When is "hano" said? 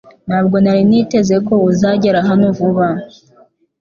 2.29-2.47